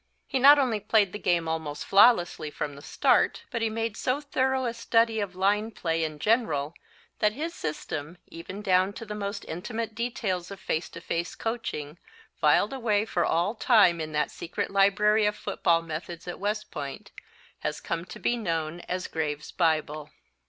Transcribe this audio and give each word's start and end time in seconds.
He 0.25 0.39
not 0.39 0.57
only 0.57 0.79
played 0.79 1.11
the 1.13 1.19
game 1.19 1.47
almost 1.47 1.85
flawlessly 1.85 2.49
from 2.49 2.73
the 2.75 2.81
start, 2.81 3.43
but 3.51 3.61
he 3.61 3.69
made 3.69 3.95
so 3.95 4.19
thorough 4.19 4.65
a 4.65 4.73
study 4.73 5.19
of 5.19 5.35
line 5.35 5.69
play 5.69 6.03
in 6.03 6.17
general 6.17 6.73
that 7.19 7.33
his 7.33 7.53
system, 7.53 8.17
even 8.25 8.63
down 8.63 8.93
to 8.93 9.05
the 9.05 9.13
most 9.13 9.45
intimate 9.47 9.93
details 9.93 10.49
of 10.49 10.59
face 10.59 10.89
to 10.89 11.01
face 11.01 11.35
coaching 11.35 11.99
filed 12.33 12.73
away 12.73 13.05
for 13.05 13.23
all 13.23 13.53
time 13.53 14.01
in 14.01 14.11
that 14.11 14.31
secret 14.31 14.71
library 14.71 15.27
of 15.27 15.35
football 15.37 15.83
methods 15.83 16.27
at 16.27 16.39
West 16.39 16.71
Point, 16.71 17.11
has 17.59 17.79
come 17.79 18.03
to 18.05 18.17
be 18.17 18.35
known 18.37 18.79
as 18.89 19.05
Graves' 19.07 19.51
Bible. 19.51 20.09